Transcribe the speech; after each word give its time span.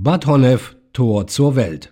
Bad 0.00 0.26
Honnef, 0.26 0.76
Tor 0.92 1.26
zur 1.26 1.56
Welt. 1.56 1.90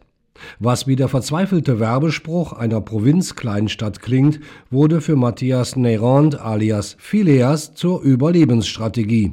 Was 0.60 0.86
wie 0.86 0.94
der 0.94 1.08
verzweifelte 1.08 1.80
Werbespruch 1.80 2.52
einer 2.52 2.80
Provinzkleinstadt 2.80 4.00
klingt, 4.00 4.38
wurde 4.70 5.00
für 5.00 5.16
Matthias 5.16 5.74
Neyrand 5.74 6.38
alias 6.38 6.94
Phileas 7.00 7.74
zur 7.74 8.02
Überlebensstrategie. 8.02 9.32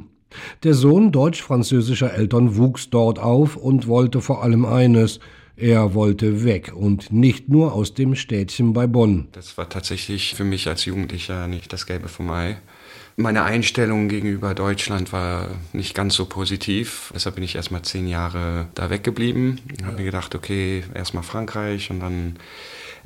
Der 0.64 0.74
Sohn 0.74 1.12
deutsch-französischer 1.12 2.14
Eltern 2.14 2.56
wuchs 2.56 2.90
dort 2.90 3.20
auf 3.20 3.54
und 3.54 3.86
wollte 3.86 4.20
vor 4.20 4.42
allem 4.42 4.64
eines, 4.64 5.20
er 5.54 5.94
wollte 5.94 6.42
weg 6.44 6.72
und 6.74 7.12
nicht 7.12 7.48
nur 7.48 7.74
aus 7.74 7.94
dem 7.94 8.16
Städtchen 8.16 8.72
bei 8.72 8.88
Bonn. 8.88 9.28
Das 9.30 9.56
war 9.56 9.68
tatsächlich 9.68 10.34
für 10.34 10.42
mich 10.42 10.66
als 10.66 10.84
Jugendlicher 10.84 11.46
nicht 11.46 11.72
das 11.72 11.86
Gelbe 11.86 12.08
vom 12.08 12.28
Ei. 12.30 12.56
Meine 13.16 13.44
Einstellung 13.44 14.08
gegenüber 14.08 14.54
Deutschland 14.54 15.12
war 15.12 15.46
nicht 15.72 15.94
ganz 15.94 16.14
so 16.14 16.26
positiv. 16.26 17.12
Deshalb 17.14 17.36
bin 17.36 17.44
ich 17.44 17.54
erstmal 17.54 17.82
zehn 17.82 18.08
Jahre 18.08 18.66
da 18.74 18.90
weggeblieben. 18.90 19.60
Ich 19.78 19.84
habe 19.84 19.98
mir 19.98 20.04
gedacht, 20.04 20.34
okay, 20.34 20.82
erstmal 20.94 21.22
Frankreich 21.22 21.90
und 21.90 22.00
dann 22.00 22.36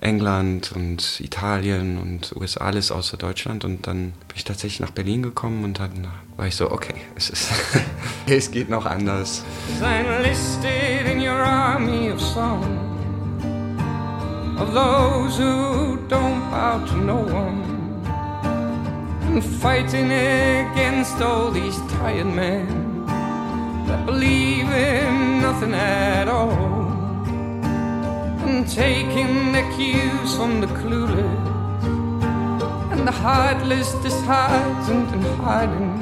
England 0.01 0.73
und 0.73 1.21
Italien 1.21 1.99
und 1.99 2.35
USA, 2.35 2.61
alles 2.61 2.91
außer 2.91 3.19
Deutschland. 3.19 3.67
Und 3.67 3.87
dann 3.87 4.13
bin 4.29 4.37
ich 4.37 4.45
tatsächlich 4.45 4.81
nach 4.81 4.93
Berlin 4.93 5.23
gekommen 5.23 5.63
und 5.63 5.79
dann 5.79 6.07
war 6.39 6.47
ich 6.47 6.57
so, 6.57 6.71
okay, 6.71 6.95
es, 7.15 7.29
ist 7.29 7.51
es 8.27 8.51
geht 8.51 8.71
noch 8.71 8.87
anders. 8.87 9.45
Of 14.59 14.75
those 14.75 15.39
who 15.39 15.99
don't 16.09 16.51
bow 16.51 16.85
to 16.85 16.97
no 16.97 17.19
one 17.19 17.78
fighting 19.41 20.07
against 20.07 21.21
all 21.21 21.51
these 21.51 21.77
tired 21.93 22.27
men 22.27 23.05
that 23.87 24.05
believe 24.07 24.69
in 24.69 25.43
nothing 25.43 25.75
at 25.75 26.29
all 26.29 26.69
and 28.47 28.69
taking 28.69 29.53
the 29.53 29.63
cues 29.77 30.35
from 30.35 30.61
the 30.61 30.67
clueless 30.79 31.59
and 32.93 33.07
the 33.07 33.13
heartless, 33.13 33.93
disheartened 34.03 35.09
and 35.15 35.25
hiding. 35.43 36.01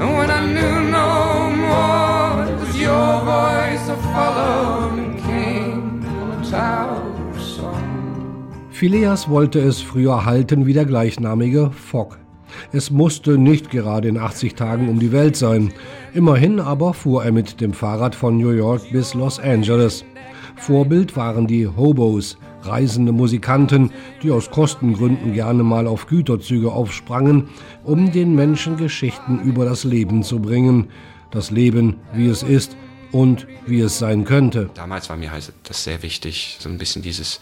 And 0.00 0.16
when 0.16 0.30
I 0.30 0.40
knew 0.46 0.90
no 0.90 1.50
more, 1.66 2.52
it 2.52 2.58
was 2.58 2.80
your 2.80 3.20
voice 3.20 3.86
that 3.88 4.00
followed 4.14 4.98
and 4.98 5.18
came 5.20 6.04
on 6.06 6.40
a 6.40 6.50
tower. 6.50 7.07
Phileas 8.78 9.28
wollte 9.28 9.58
es 9.58 9.80
früher 9.80 10.24
halten 10.24 10.64
wie 10.64 10.72
der 10.72 10.84
gleichnamige 10.84 11.72
Fogg. 11.72 12.16
Es 12.70 12.92
musste 12.92 13.36
nicht 13.36 13.70
gerade 13.70 14.06
in 14.06 14.16
80 14.16 14.54
Tagen 14.54 14.88
um 14.88 15.00
die 15.00 15.10
Welt 15.10 15.34
sein. 15.34 15.72
Immerhin 16.14 16.60
aber 16.60 16.94
fuhr 16.94 17.24
er 17.24 17.32
mit 17.32 17.60
dem 17.60 17.72
Fahrrad 17.72 18.14
von 18.14 18.36
New 18.36 18.52
York 18.52 18.92
bis 18.92 19.14
Los 19.14 19.40
Angeles. 19.40 20.04
Vorbild 20.54 21.16
waren 21.16 21.48
die 21.48 21.66
Hobos, 21.66 22.38
reisende 22.62 23.10
Musikanten, 23.10 23.90
die 24.22 24.30
aus 24.30 24.48
Kostengründen 24.48 25.32
gerne 25.32 25.64
mal 25.64 25.88
auf 25.88 26.06
Güterzüge 26.06 26.70
aufsprangen, 26.70 27.48
um 27.82 28.12
den 28.12 28.36
Menschen 28.36 28.76
Geschichten 28.76 29.40
über 29.40 29.64
das 29.64 29.82
Leben 29.82 30.22
zu 30.22 30.38
bringen. 30.38 30.86
Das 31.32 31.50
Leben, 31.50 31.96
wie 32.12 32.28
es 32.28 32.44
ist 32.44 32.76
und 33.10 33.48
wie 33.66 33.80
es 33.80 33.98
sein 33.98 34.24
könnte. 34.24 34.70
Damals 34.74 35.08
war 35.08 35.16
mir 35.16 35.32
halt 35.32 35.52
das 35.64 35.82
sehr 35.82 36.00
wichtig, 36.04 36.58
so 36.60 36.68
ein 36.68 36.78
bisschen 36.78 37.02
dieses 37.02 37.40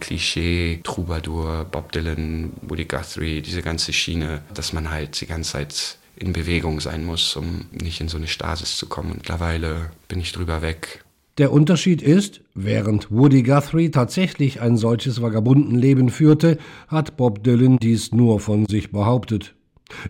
Klischee, 0.00 0.80
Troubadour, 0.82 1.66
Bob 1.70 1.92
Dylan, 1.92 2.52
Woody 2.62 2.86
Guthrie, 2.86 3.42
diese 3.42 3.62
ganze 3.62 3.92
Schiene, 3.92 4.42
dass 4.54 4.72
man 4.72 4.90
halt 4.90 5.20
die 5.20 5.26
ganze 5.26 5.52
Zeit 5.52 5.98
in 6.16 6.32
Bewegung 6.32 6.80
sein 6.80 7.04
muss, 7.04 7.36
um 7.36 7.66
nicht 7.70 8.00
in 8.00 8.08
so 8.08 8.16
eine 8.16 8.26
Stasis 8.26 8.76
zu 8.76 8.86
kommen. 8.86 9.12
Mittlerweile 9.16 9.90
bin 10.08 10.20
ich 10.20 10.32
drüber 10.32 10.62
weg. 10.62 11.04
Der 11.38 11.52
Unterschied 11.52 12.02
ist, 12.02 12.42
während 12.54 13.10
Woody 13.10 13.42
Guthrie 13.42 13.90
tatsächlich 13.90 14.60
ein 14.60 14.76
solches 14.76 15.22
Vagabundenleben 15.22 16.10
führte, 16.10 16.58
hat 16.88 17.16
Bob 17.16 17.42
Dylan 17.44 17.78
dies 17.78 18.12
nur 18.12 18.40
von 18.40 18.66
sich 18.66 18.90
behauptet. 18.90 19.54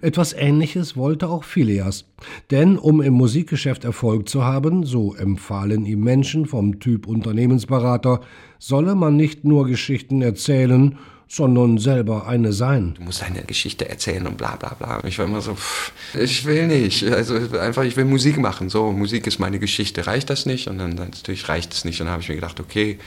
Etwas 0.01 0.33
Ähnliches 0.33 0.97
wollte 0.97 1.29
auch 1.29 1.45
Phileas. 1.45 2.05
Denn 2.51 2.79
um 2.79 3.01
im 3.01 3.15
Musikgeschäft 3.15 3.85
Erfolg 3.85 4.29
zu 4.29 4.45
haben, 4.45 4.85
so 4.85 5.15
empfahlen 5.15 5.87
ihm 5.87 6.01
Menschen 6.01 6.47
vom 6.47 6.81
Typ 6.81 7.07
Unternehmensberater, 7.07 8.21
solle 8.59 8.95
man 8.95 9.17
nicht 9.17 9.45
nur 9.45 9.67
Geschichten 9.67 10.23
erzählen, 10.23 10.99
sondern 11.31 11.79
selber 11.79 12.27
eine 12.27 12.53
sein. 12.53 12.95
Du 12.97 13.03
musst 13.03 13.23
eine 13.23 13.43
Geschichte 13.43 13.89
erzählen 13.89 14.27
und 14.27 14.37
bla 14.37 14.57
bla 14.57 14.75
bla. 14.75 15.01
Ich 15.05 15.17
war 15.19 15.27
immer 15.27 15.41
so, 15.41 15.55
pff, 15.55 15.93
ich 16.19 16.45
will 16.45 16.67
nicht. 16.67 17.05
Also 17.05 17.37
einfach, 17.59 17.85
ich 17.85 17.97
will 17.97 18.05
Musik 18.05 18.37
machen. 18.39 18.69
So, 18.69 18.91
Musik 18.91 19.29
ist 19.29 19.39
meine 19.39 19.61
Geschichte. 19.61 20.09
Reicht 20.09 20.29
das 20.29 20.45
nicht? 20.45 20.67
Und 20.67 20.79
dann, 20.79 20.97
natürlich 20.97 21.49
reicht 21.49 21.73
es 21.73 21.85
nicht. 21.85 22.01
Und 22.01 22.07
dann 22.07 22.15
habe 22.15 22.23
ich 22.23 22.29
mir 22.29 22.35
gedacht, 22.35 22.59
okay, 22.59 22.99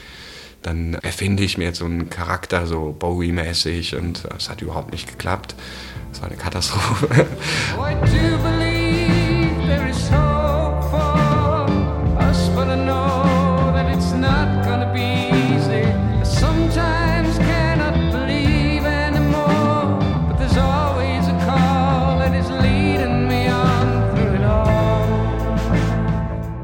dann 0.64 0.94
erfinde 0.94 1.42
ich 1.42 1.58
mir 1.58 1.64
jetzt 1.64 1.78
so 1.78 1.84
einen 1.84 2.08
Charakter, 2.10 2.66
so 2.66 2.96
Bowie-mäßig. 2.98 3.96
Und 3.96 4.24
es 4.36 4.48
hat 4.48 4.62
überhaupt 4.62 4.92
nicht 4.92 5.06
geklappt. 5.08 5.54
Es 6.12 6.20
war 6.20 6.28
eine 6.28 6.38
Katastrophe. 6.38 7.26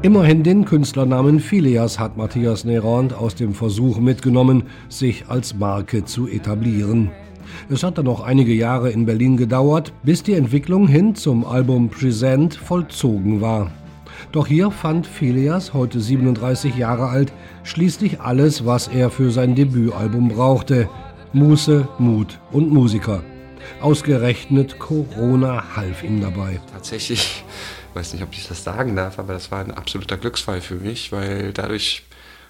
Immerhin 0.03 0.41
den 0.41 0.65
Künstlernamen 0.65 1.39
Phileas 1.39 1.99
hat 1.99 2.17
Matthias 2.17 2.63
Nerand 2.63 3.13
aus 3.13 3.35
dem 3.35 3.53
Versuch 3.53 3.99
mitgenommen, 3.99 4.63
sich 4.89 5.25
als 5.27 5.53
Marke 5.53 6.03
zu 6.05 6.27
etablieren. 6.27 7.11
Es 7.69 7.83
hat 7.83 7.99
dann 7.99 8.05
noch 8.05 8.21
einige 8.21 8.51
Jahre 8.51 8.89
in 8.89 9.05
Berlin 9.05 9.37
gedauert, 9.37 9.93
bis 10.01 10.23
die 10.23 10.33
Entwicklung 10.33 10.87
hin 10.87 11.13
zum 11.13 11.45
Album 11.45 11.89
Present 11.89 12.55
vollzogen 12.55 13.41
war. 13.41 13.69
Doch 14.31 14.47
hier 14.47 14.71
fand 14.71 15.05
Phileas, 15.05 15.75
heute 15.75 15.99
37 15.99 16.75
Jahre 16.75 17.09
alt, 17.09 17.31
schließlich 17.61 18.21
alles, 18.21 18.65
was 18.65 18.87
er 18.87 19.11
für 19.11 19.29
sein 19.29 19.53
Debütalbum 19.53 20.29
brauchte. 20.29 20.89
Muße, 21.33 21.87
Mut 21.99 22.39
und 22.51 22.71
Musiker. 22.71 23.21
Ausgerechnet 23.81 24.79
Corona 24.79 25.75
half 25.75 26.03
ihm 26.03 26.21
dabei. 26.21 26.59
Tatsächlich 26.71 27.43
weiß 27.93 28.13
nicht, 28.13 28.23
ob 28.23 28.33
ich 28.33 28.47
das 28.47 28.63
sagen 28.63 28.95
darf, 28.95 29.19
aber 29.19 29.33
das 29.33 29.51
war 29.51 29.59
ein 29.59 29.71
absoluter 29.71 30.17
Glücksfall 30.17 30.61
für 30.61 30.75
mich, 30.75 31.11
weil 31.11 31.53
dadurch 31.53 32.03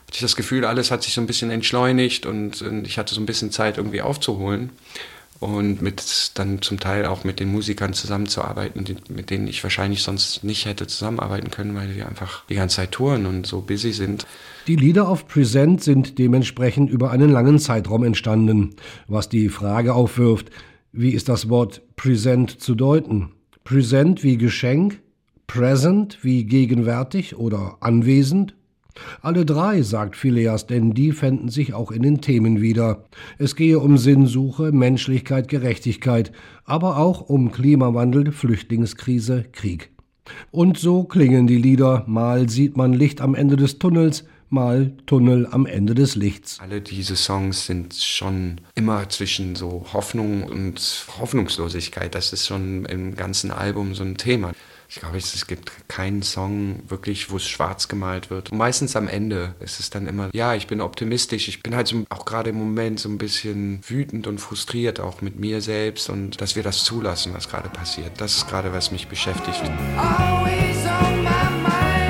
hatte 0.08 0.16
ich 0.16 0.22
das 0.22 0.36
Gefühl, 0.36 0.66
alles 0.66 0.92
hat 0.92 1.04
sich 1.04 1.14
so 1.14 1.22
ein 1.22 1.28
bisschen 1.28 1.52
entschleunigt 1.52 2.26
und, 2.26 2.62
und 2.62 2.86
ich 2.86 2.98
hatte 2.98 3.16
so 3.16 3.22
ein 3.22 3.26
bisschen 3.26 3.52
Zeit 3.52 3.78
irgendwie 3.78 4.02
aufzuholen 4.02 4.72
und 5.42 5.82
mit 5.82 6.32
dann 6.36 6.62
zum 6.62 6.80
Teil 6.80 7.06
auch 7.08 7.24
mit 7.24 7.40
den 7.40 7.52
Musikern 7.52 7.94
zusammenzuarbeiten, 7.94 8.84
die, 8.84 8.96
mit 9.10 9.32
denen 9.32 9.48
ich 9.48 9.64
wahrscheinlich 9.64 10.04
sonst 10.04 10.44
nicht 10.44 10.66
hätte 10.66 10.86
zusammenarbeiten 10.86 11.50
können, 11.50 11.76
weil 11.76 11.92
die 11.92 12.04
einfach 12.04 12.46
die 12.46 12.56
ganze 12.56 12.78
Zeit 12.78 12.92
touren 12.92 13.26
und 13.26 13.48
so 13.48 13.62
busy 13.62 13.92
sind. 13.92 14.28
Die 14.68 14.76
Lieder 14.76 15.08
auf 15.08 15.28
Present 15.28 15.84
sind 15.84 16.20
dementsprechend 16.20 16.92
über 16.92 17.10
einen 17.10 17.32
langen 17.32 17.58
Zeitraum 17.58 18.04
entstanden, 18.04 18.76
was 19.08 19.30
die 19.30 19.50
Frage 19.50 19.96
aufwirft, 19.96 20.52
wie 20.92 21.12
ist 21.12 21.28
das 21.28 21.50
Wort 21.50 21.82
Present 21.96 22.62
zu 22.62 22.76
deuten? 22.76 23.32
Present 23.64 24.24
wie 24.24 24.38
Geschenk, 24.38 25.00
present 25.54 26.20
wie 26.22 26.46
gegenwärtig 26.46 27.36
oder 27.36 27.78
anwesend? 27.82 28.56
Alle 29.22 29.46
drei, 29.46 29.82
sagt 29.82 30.16
Phileas, 30.16 30.66
denn 30.66 30.94
die 30.94 31.12
fänden 31.12 31.50
sich 31.50 31.74
auch 31.74 31.92
in 31.92 32.04
den 32.04 32.22
Themen 32.22 32.62
wieder. 32.62 33.04
Es 33.38 33.58
gehe 33.58 33.80
um 33.80 33.98
Sinnsuche, 33.98 34.72
Menschlichkeit, 34.72 35.50
Gerechtigkeit, 35.50 36.32
aber 36.64 36.98
auch 36.98 37.22
um 37.22 37.52
Klimawandel, 37.52 38.32
Flüchtlingskrise, 38.32 39.44
Krieg. 39.52 39.92
Und 40.52 40.78
so 40.78 41.04
klingen 41.04 41.48
die 41.48 41.58
Lieder, 41.58 42.06
mal 42.08 42.48
sieht 42.48 42.78
man 42.78 42.94
Licht 42.94 43.20
am 43.20 43.36
Ende 43.36 43.58
des 43.58 43.78
Tunnels, 43.78 44.24
mal 44.50 44.94
Tunnel 45.06 45.48
am 45.52 45.66
Ende 45.66 45.96
des 45.96 46.16
Lichts. 46.16 46.60
Alle 46.62 46.80
diese 46.80 47.18
Songs 47.18 47.66
sind 47.66 47.94
schon 47.96 48.62
immer 48.76 49.10
zwischen 49.10 49.56
so 49.56 49.86
Hoffnung 49.92 50.44
und 50.44 51.06
Hoffnungslosigkeit. 51.20 52.16
Das 52.16 52.32
ist 52.32 52.48
schon 52.48 52.86
im 52.86 53.16
ganzen 53.16 53.52
Album 53.52 53.96
so 53.96 54.04
ein 54.04 54.16
Thema. 54.16 54.54
Ich 54.94 55.00
glaube, 55.00 55.18
es 55.18 55.48
gibt 55.48 55.72
keinen 55.88 56.22
Song 56.22 56.82
wirklich, 56.90 57.32
wo 57.32 57.38
es 57.38 57.48
schwarz 57.48 57.88
gemalt 57.88 58.30
wird. 58.30 58.52
Und 58.52 58.58
meistens 58.58 58.98
am 58.98 59.08
Ende 59.08 59.56
ist 59.62 59.80
es 59.80 59.90
dann 59.90 60.06
immer, 60.06 60.30
ja, 60.34 60.54
ich 60.54 60.68
bin 60.68 60.82
optimistisch. 60.82 61.48
Ich 61.48 61.64
bin 61.64 61.76
halt 61.76 61.88
so, 61.88 62.04
auch 62.10 62.26
gerade 62.26 62.50
im 62.50 62.58
Moment 62.58 63.00
so 63.00 63.08
ein 63.08 63.18
bisschen 63.18 63.80
wütend 63.88 64.28
und 64.28 64.40
frustriert, 64.40 65.00
auch 65.00 65.22
mit 65.22 65.40
mir 65.40 65.62
selbst 65.62 66.10
und 66.10 66.42
dass 66.42 66.58
wir 66.58 66.64
das 66.64 66.84
zulassen, 66.84 67.34
was 67.34 67.48
gerade 67.48 67.70
passiert. 67.70 68.20
Das 68.20 68.36
ist 68.36 68.50
gerade, 68.50 68.74
was 68.74 68.92
mich 68.92 69.08
beschäftigt. 69.08 69.64
Always 69.96 70.86
on 70.86 71.24
my 71.24 71.70
mind. 71.70 72.01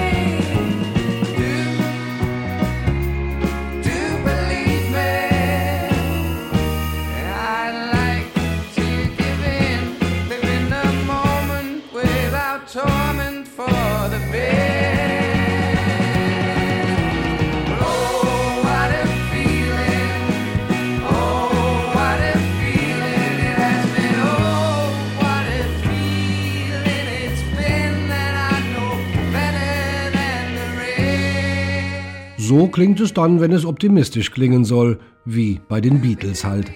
So 32.52 32.68
klingt 32.68 33.00
es 33.00 33.14
dann, 33.14 33.40
wenn 33.40 33.54
es 33.54 33.64
optimistisch 33.64 34.30
klingen 34.30 34.66
soll, 34.66 35.00
wie 35.24 35.62
bei 35.70 35.80
den 35.80 36.02
Beatles 36.02 36.44
halt. 36.44 36.70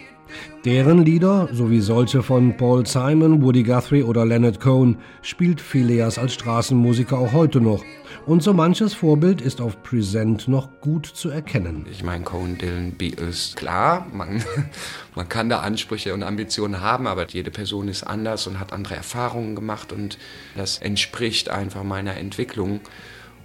Deren 0.63 1.03
Lieder, 1.03 1.49
sowie 1.51 1.81
solche 1.81 2.23
von 2.23 2.55
Paul 2.55 2.85
Simon, 2.85 3.43
Woody 3.43 3.63
Guthrie 3.63 4.03
oder 4.03 4.25
Leonard 4.25 4.61
Cohen, 4.61 4.99
spielt 5.21 5.59
Phileas 5.59 6.17
als 6.17 6.33
Straßenmusiker 6.35 7.17
auch 7.17 7.33
heute 7.33 7.59
noch. 7.59 7.83
Und 8.25 8.41
so 8.41 8.53
manches 8.53 8.93
Vorbild 8.93 9.41
ist 9.41 9.59
auf 9.59 9.83
Present 9.83 10.47
noch 10.47 10.69
gut 10.79 11.07
zu 11.07 11.29
erkennen. 11.29 11.85
Ich 11.91 12.05
meine, 12.05 12.23
Cohen, 12.23 12.57
Dylan, 12.57 12.93
Beatles, 12.93 13.51
klar, 13.57 14.07
man, 14.13 14.41
man 15.15 15.27
kann 15.27 15.49
da 15.49 15.59
Ansprüche 15.59 16.13
und 16.13 16.23
Ambitionen 16.23 16.79
haben, 16.79 17.05
aber 17.05 17.27
jede 17.27 17.51
Person 17.51 17.89
ist 17.89 18.03
anders 18.03 18.47
und 18.47 18.61
hat 18.61 18.71
andere 18.71 18.95
Erfahrungen 18.95 19.55
gemacht 19.55 19.91
und 19.91 20.19
das 20.55 20.77
entspricht 20.77 21.49
einfach 21.49 21.83
meiner 21.83 22.15
Entwicklung. 22.15 22.79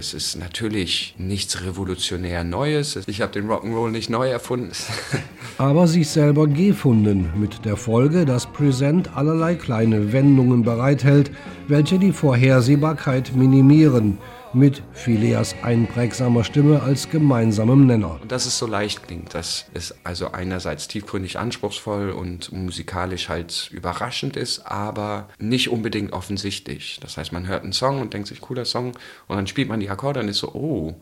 Es 0.01 0.15
ist 0.15 0.35
natürlich 0.35 1.13
nichts 1.19 1.63
revolutionär 1.63 2.43
Neues. 2.43 2.99
Ich 3.05 3.21
habe 3.21 3.33
den 3.33 3.47
Rock'n'Roll 3.47 3.91
nicht 3.91 4.09
neu 4.09 4.27
erfunden. 4.27 4.71
Aber 5.59 5.85
sich 5.85 6.09
selber 6.09 6.47
gefunden, 6.47 7.29
mit 7.35 7.65
der 7.65 7.77
Folge, 7.77 8.25
dass 8.25 8.47
Present 8.47 9.15
allerlei 9.15 9.53
kleine 9.53 10.11
Wendungen 10.11 10.63
bereithält, 10.63 11.29
welche 11.67 11.99
die 11.99 12.13
Vorhersehbarkeit 12.13 13.35
minimieren 13.35 14.17
mit 14.53 14.83
Phileas 14.93 15.55
einprägsamer 15.63 16.43
Stimme 16.43 16.81
als 16.81 17.09
gemeinsamem 17.09 17.85
Nenner. 17.85 18.19
Dass 18.27 18.45
es 18.45 18.57
so 18.57 18.67
leicht 18.67 19.03
klingt, 19.03 19.33
das 19.33 19.65
ist 19.73 19.95
also 20.03 20.31
einerseits 20.31 20.87
tiefgründig 20.87 21.39
anspruchsvoll 21.39 22.09
und 22.11 22.51
musikalisch 22.51 23.29
halt 23.29 23.69
überraschend 23.71 24.35
ist, 24.35 24.59
aber 24.65 25.29
nicht 25.39 25.69
unbedingt 25.69 26.13
offensichtlich. 26.13 26.99
Das 27.01 27.17
heißt, 27.17 27.31
man 27.31 27.47
hört 27.47 27.63
einen 27.63 27.73
Song 27.73 28.01
und 28.01 28.13
denkt 28.13 28.27
sich, 28.27 28.41
cooler 28.41 28.65
Song, 28.65 28.93
und 29.27 29.35
dann 29.35 29.47
spielt 29.47 29.69
man 29.69 29.79
die 29.79 29.89
Akkorde 29.89 30.19
und 30.19 30.27
ist 30.27 30.39
so, 30.39 30.53
oh, 30.53 30.95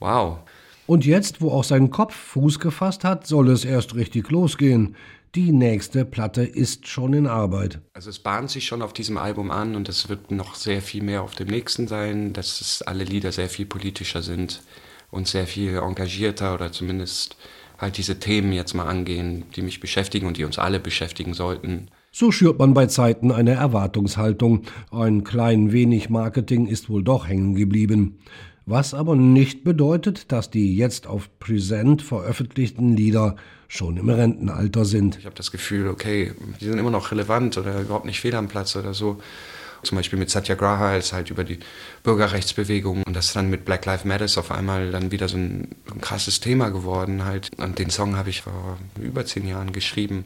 wow. 0.00 0.38
Und 0.86 1.04
jetzt, 1.04 1.40
wo 1.40 1.50
auch 1.50 1.64
sein 1.64 1.90
Kopf 1.90 2.14
Fuß 2.14 2.60
gefasst 2.60 3.02
hat, 3.02 3.26
soll 3.26 3.50
es 3.50 3.64
erst 3.64 3.94
richtig 3.94 4.30
losgehen. 4.30 4.94
Die 5.34 5.52
nächste 5.52 6.04
Platte 6.04 6.42
ist 6.44 6.86
schon 6.86 7.12
in 7.12 7.26
Arbeit. 7.26 7.80
Also 7.92 8.08
es 8.08 8.20
bahnt 8.20 8.50
sich 8.50 8.66
schon 8.66 8.82
auf 8.82 8.92
diesem 8.92 9.18
Album 9.18 9.50
an 9.50 9.74
und 9.74 9.88
es 9.88 10.08
wird 10.08 10.30
noch 10.30 10.54
sehr 10.54 10.80
viel 10.80 11.02
mehr 11.02 11.22
auf 11.22 11.34
dem 11.34 11.48
nächsten 11.48 11.88
sein, 11.88 12.32
dass 12.32 12.60
es 12.60 12.82
alle 12.82 13.04
Lieder 13.04 13.32
sehr 13.32 13.48
viel 13.48 13.66
politischer 13.66 14.22
sind 14.22 14.62
und 15.10 15.26
sehr 15.26 15.46
viel 15.46 15.76
engagierter 15.76 16.54
oder 16.54 16.72
zumindest 16.72 17.36
halt 17.78 17.98
diese 17.98 18.18
Themen 18.18 18.52
jetzt 18.52 18.72
mal 18.72 18.86
angehen, 18.86 19.44
die 19.56 19.62
mich 19.62 19.80
beschäftigen 19.80 20.26
und 20.26 20.38
die 20.38 20.44
uns 20.44 20.58
alle 20.58 20.80
beschäftigen 20.80 21.34
sollten. 21.34 21.88
So 22.12 22.32
schürt 22.32 22.58
man 22.58 22.72
bei 22.72 22.86
Zeiten 22.86 23.30
eine 23.30 23.52
Erwartungshaltung. 23.52 24.62
Ein 24.90 25.24
klein 25.24 25.72
wenig 25.72 26.08
Marketing 26.08 26.66
ist 26.66 26.88
wohl 26.88 27.02
doch 27.02 27.28
hängen 27.28 27.56
geblieben 27.56 28.20
was 28.66 28.94
aber 28.94 29.14
nicht 29.14 29.62
bedeutet, 29.62 30.32
dass 30.32 30.50
die 30.50 30.76
jetzt 30.76 31.06
auf 31.06 31.30
Present 31.38 32.02
veröffentlichten 32.02 32.96
Lieder 32.96 33.36
schon 33.68 33.96
im 33.96 34.08
Rentenalter 34.08 34.84
sind. 34.84 35.18
Ich 35.18 35.24
habe 35.24 35.36
das 35.36 35.52
Gefühl, 35.52 35.88
okay, 35.88 36.32
die 36.60 36.66
sind 36.66 36.78
immer 36.78 36.90
noch 36.90 37.12
relevant 37.12 37.56
oder 37.58 37.80
überhaupt 37.80 38.04
nicht 38.04 38.20
fehl 38.20 38.34
am 38.34 38.48
Platz 38.48 38.74
oder 38.76 38.92
so. 38.92 39.20
Zum 39.82 39.96
Beispiel 39.96 40.18
mit 40.18 40.30
Satyagraha 40.30 40.96
ist 40.96 41.12
halt 41.12 41.30
über 41.30 41.44
die 41.44 41.60
Bürgerrechtsbewegung 42.02 43.04
und 43.06 43.14
das 43.14 43.32
dann 43.32 43.50
mit 43.50 43.64
Black 43.64 43.86
Lives 43.86 44.04
Matter 44.04 44.26
auf 44.38 44.50
einmal 44.50 44.90
dann 44.90 45.12
wieder 45.12 45.28
so 45.28 45.36
ein, 45.36 45.68
ein 45.92 46.00
krasses 46.00 46.40
Thema 46.40 46.70
geworden 46.70 47.24
halt. 47.24 47.50
Und 47.58 47.78
den 47.78 47.90
Song 47.90 48.16
habe 48.16 48.30
ich 48.30 48.42
vor 48.42 48.78
über 49.00 49.24
zehn 49.24 49.46
Jahren 49.46 49.72
geschrieben. 49.72 50.24